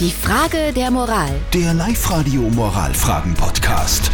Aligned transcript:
Die 0.00 0.10
Frage 0.10 0.72
der 0.72 0.90
Moral. 0.90 1.30
Der 1.52 1.72
Live-Radio 1.72 2.42
Moralfragen-Podcast. 2.42 4.10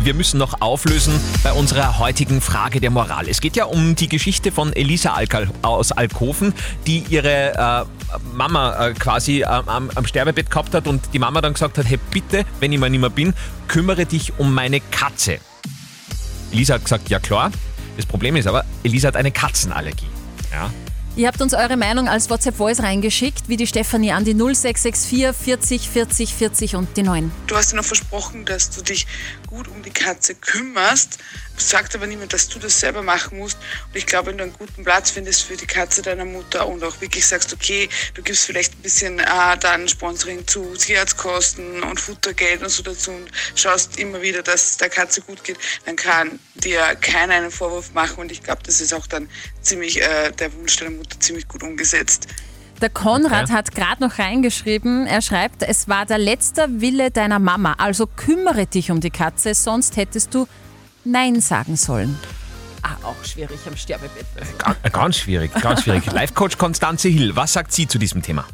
Wir 0.00 0.14
müssen 0.14 0.38
noch 0.38 0.62
auflösen 0.62 1.12
bei 1.42 1.52
unserer 1.52 1.98
heutigen 1.98 2.40
Frage 2.40 2.80
der 2.80 2.88
Moral. 2.88 3.28
Es 3.28 3.42
geht 3.42 3.54
ja 3.54 3.66
um 3.66 3.96
die 3.96 4.08
Geschichte 4.08 4.50
von 4.50 4.72
Elisa 4.72 5.12
Alkal 5.12 5.50
aus 5.60 5.92
Alkoven, 5.92 6.54
die 6.86 7.04
ihre 7.10 7.52
äh, 7.52 8.08
Mama 8.34 8.86
äh, 8.86 8.94
quasi 8.94 9.42
äh, 9.42 9.44
am, 9.44 9.90
am 9.94 10.06
Sterbebett 10.06 10.50
gehabt 10.50 10.74
hat 10.74 10.88
und 10.88 11.02
die 11.12 11.18
Mama 11.18 11.42
dann 11.42 11.52
gesagt 11.52 11.76
hat, 11.76 11.84
hey 11.86 11.98
bitte, 12.10 12.46
wenn 12.58 12.72
ich 12.72 12.80
mal 12.80 12.88
nicht 12.88 13.00
mehr 13.00 13.10
bin, 13.10 13.34
kümmere 13.68 14.06
dich 14.06 14.38
um 14.38 14.54
meine 14.54 14.80
Katze. 14.80 15.38
Elisa 16.50 16.74
hat 16.74 16.84
gesagt, 16.84 17.10
ja 17.10 17.18
klar. 17.18 17.52
Das 17.98 18.06
Problem 18.06 18.36
ist 18.36 18.46
aber, 18.46 18.64
Elisa 18.84 19.08
hat 19.08 19.16
eine 19.16 19.32
Katzenallergie. 19.32 20.08
Ja. 20.50 20.70
Ihr 21.16 21.28
habt 21.28 21.40
uns 21.40 21.54
eure 21.54 21.78
Meinung 21.78 22.08
als 22.08 22.28
WhatsApp-Voice 22.28 22.80
reingeschickt, 22.80 23.48
wie 23.48 23.56
die 23.56 23.66
Stefanie 23.66 24.12
an 24.12 24.26
die 24.26 24.34
0664 24.34 25.34
40 25.34 25.88
40 25.88 26.34
40 26.34 26.76
und 26.76 26.94
die 26.94 27.02
9. 27.04 27.32
Du 27.46 27.56
hast 27.56 27.72
ja 27.72 27.78
noch 27.78 27.86
versprochen, 27.86 28.44
dass 28.44 28.68
du 28.68 28.82
dich 28.82 29.06
gut 29.46 29.66
um 29.66 29.82
die 29.82 29.90
Katze 29.90 30.34
kümmerst. 30.34 31.16
Sagt 31.56 31.94
aber 31.94 32.06
niemand, 32.06 32.34
dass 32.34 32.50
du 32.50 32.58
das 32.58 32.78
selber 32.78 33.02
machen 33.02 33.38
musst. 33.38 33.56
Und 33.88 33.96
ich 33.96 34.04
glaube, 34.04 34.28
wenn 34.28 34.36
du 34.36 34.44
einen 34.44 34.52
guten 34.52 34.84
Platz 34.84 35.10
findest 35.10 35.44
für 35.44 35.56
die 35.56 35.66
Katze 35.66 36.02
deiner 36.02 36.26
Mutter 36.26 36.68
und 36.68 36.84
auch 36.84 37.00
wirklich 37.00 37.26
sagst, 37.26 37.50
okay, 37.50 37.88
du 38.12 38.22
gibst 38.22 38.44
vielleicht 38.44 38.74
ein 38.74 38.82
bisschen 38.82 39.18
äh, 39.18 39.56
dann 39.58 39.88
Sponsoring 39.88 40.46
zu 40.46 40.74
Tierarztkosten 40.74 41.82
und 41.82 41.98
Futtergeld 41.98 42.62
und 42.62 42.68
so 42.68 42.82
dazu 42.82 43.12
und 43.12 43.30
schaust 43.54 43.98
immer 43.98 44.20
wieder, 44.20 44.42
dass 44.42 44.72
es 44.72 44.76
der 44.76 44.90
Katze 44.90 45.22
gut 45.22 45.42
geht, 45.44 45.56
dann 45.86 45.96
kann 45.96 46.38
dir 46.56 46.94
keiner 47.00 47.36
einen 47.36 47.50
Vorwurf 47.50 47.94
machen. 47.94 48.18
Und 48.18 48.30
ich 48.30 48.42
glaube, 48.42 48.62
das 48.62 48.82
ist 48.82 48.92
auch 48.92 49.06
dann 49.06 49.30
ziemlich 49.62 50.02
äh, 50.02 50.32
der 50.32 50.52
Wunsch 50.52 50.76
deiner 50.76 50.90
Mutter 50.90 51.05
ziemlich 51.20 51.48
gut 51.48 51.62
umgesetzt. 51.62 52.26
Der 52.82 52.90
Konrad 52.90 53.44
Okay. 53.44 53.52
hat 53.54 53.74
gerade 53.74 54.02
noch 54.02 54.18
reingeschrieben, 54.18 55.06
er 55.06 55.22
schreibt, 55.22 55.62
es 55.62 55.88
war 55.88 56.04
der 56.04 56.18
letzte 56.18 56.66
Wille 56.80 57.10
deiner 57.10 57.38
Mama, 57.38 57.74
also 57.78 58.06
kümmere 58.06 58.66
dich 58.66 58.90
um 58.90 59.00
die 59.00 59.08
Katze, 59.10 59.54
sonst 59.54 59.96
hättest 59.96 60.34
du 60.34 60.46
Nein 61.04 61.40
sagen 61.40 61.76
sollen. 61.76 62.18
Ah, 62.82 62.96
auch 63.02 63.24
schwierig 63.24 63.58
am 63.66 63.76
Sterbebett. 63.76 64.26
Ga- 64.58 64.76
Ganz 64.90 65.16
schwierig, 65.16 65.52
ganz 65.54 65.82
schwierig. 65.84 66.04
Life-Coach 66.12 66.58
Konstanze 66.58 67.08
Hill, 67.08 67.34
was 67.34 67.54
sagt 67.54 67.72
sie 67.72 67.88
zu 67.88 67.98
diesem 67.98 68.22
Thema? 68.22 68.44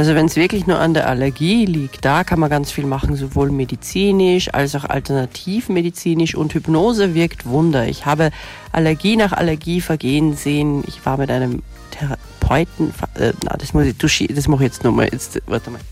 Also 0.00 0.14
wenn 0.14 0.24
es 0.24 0.36
wirklich 0.36 0.66
nur 0.66 0.78
an 0.78 0.94
der 0.94 1.10
Allergie 1.10 1.66
liegt, 1.66 2.06
da 2.06 2.24
kann 2.24 2.40
man 2.40 2.48
ganz 2.48 2.72
viel 2.72 2.86
machen, 2.86 3.16
sowohl 3.16 3.50
medizinisch 3.50 4.48
als 4.54 4.74
auch 4.74 4.84
alternativmedizinisch 4.84 6.34
und 6.34 6.54
Hypnose 6.54 7.14
wirkt 7.14 7.44
Wunder. 7.44 7.86
Ich 7.86 8.06
habe 8.06 8.30
Allergie 8.72 9.16
nach 9.16 9.32
Allergie 9.32 9.82
vergehen 9.82 10.34
sehen. 10.38 10.84
Ich 10.86 11.04
war 11.04 11.18
mit 11.18 11.30
einem 11.30 11.62
Therapeuten, 11.90 12.94
äh, 13.16 13.34
na, 13.44 13.58
das 13.58 13.74
muss 13.74 13.84
ich, 13.84 13.98
das 14.34 14.48
mache 14.48 14.64
ich 14.64 14.70
jetzt 14.72 14.84
nochmal, 14.84 15.10
jetzt, 15.12 15.38
warte 15.44 15.70
mal. 15.70 15.82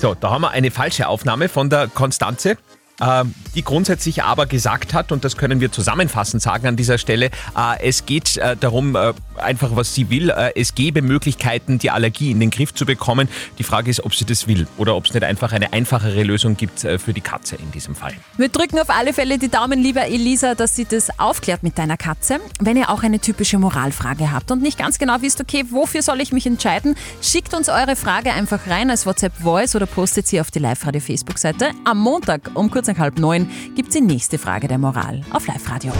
So, 0.00 0.16
da 0.16 0.30
haben 0.30 0.42
wir 0.42 0.50
eine 0.50 0.72
falsche 0.72 1.06
Aufnahme 1.06 1.48
von 1.48 1.70
der 1.70 1.86
Konstanze, 1.86 2.56
die 2.98 3.62
grundsätzlich 3.62 4.22
aber 4.22 4.46
gesagt 4.46 4.94
hat, 4.94 5.12
und 5.12 5.24
das 5.24 5.36
können 5.36 5.60
wir 5.60 5.70
zusammenfassend 5.70 6.42
sagen 6.42 6.66
an 6.66 6.76
dieser 6.76 6.98
Stelle, 6.98 7.26
äh, 7.56 7.82
es 7.82 8.06
geht 8.06 8.36
äh, 8.36 8.56
darum, 8.56 8.96
äh, 8.96 9.12
einfach 9.36 9.76
was 9.76 9.94
sie 9.94 10.08
will, 10.08 10.32
es 10.54 10.74
gäbe 10.74 11.02
Möglichkeiten, 11.02 11.78
die 11.78 11.90
Allergie 11.90 12.30
in 12.30 12.40
den 12.40 12.50
Griff 12.50 12.72
zu 12.72 12.86
bekommen. 12.86 13.28
Die 13.58 13.64
Frage 13.64 13.90
ist, 13.90 14.04
ob 14.04 14.14
sie 14.14 14.24
das 14.24 14.46
will 14.46 14.66
oder 14.78 14.96
ob 14.96 15.04
es 15.04 15.14
nicht 15.14 15.24
einfach 15.24 15.52
eine 15.52 15.72
einfachere 15.74 16.22
Lösung 16.22 16.56
gibt 16.56 16.80
für 16.80 17.12
die 17.12 17.20
Katze 17.20 17.56
in 17.56 17.70
diesem 17.70 17.94
Fall. 17.94 18.14
Wir 18.38 18.48
drücken 18.48 18.78
auf 18.78 18.88
alle 18.88 19.12
Fälle 19.12 19.38
die 19.38 19.48
Daumen, 19.48 19.82
lieber 19.82 20.06
Elisa, 20.06 20.54
dass 20.54 20.74
sie 20.74 20.86
das 20.86 21.18
aufklärt 21.18 21.62
mit 21.62 21.76
deiner 21.76 21.98
Katze. 21.98 22.40
Wenn 22.60 22.78
ihr 22.78 22.88
auch 22.88 23.02
eine 23.02 23.18
typische 23.18 23.58
Moralfrage 23.58 24.32
habt 24.32 24.50
und 24.50 24.62
nicht 24.62 24.78
ganz 24.78 24.98
genau 24.98 25.20
wisst, 25.20 25.40
okay, 25.40 25.64
wofür 25.70 26.00
soll 26.00 26.20
ich 26.22 26.32
mich 26.32 26.46
entscheiden, 26.46 26.96
schickt 27.20 27.52
uns 27.52 27.68
eure 27.68 27.96
Frage 27.96 28.32
einfach 28.32 28.66
rein 28.68 28.90
als 28.90 29.04
WhatsApp-Voice 29.04 29.76
oder 29.76 29.86
postet 29.86 30.26
sie 30.26 30.40
auf 30.40 30.50
die 30.50 30.60
Live-Radio-Facebook-Seite. 30.60 31.72
Am 31.84 31.98
Montag 31.98 32.50
um 32.54 32.70
kurz 32.70 32.85
nach 32.86 32.98
halb 32.98 33.18
neun 33.18 33.48
gibt 33.74 33.88
es 33.88 33.94
die 33.94 34.00
nächste 34.00 34.38
Frage 34.38 34.68
der 34.68 34.78
Moral 34.78 35.22
auf 35.30 35.46
Live-Radio. 35.46 35.92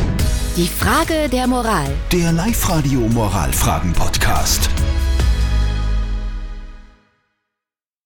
Die 0.56 0.68
Frage 0.68 1.28
der 1.28 1.46
Moral. 1.46 1.88
Der 2.12 2.32
Live-Radio 2.32 3.00
Moralfragen-Podcast. 3.00 4.70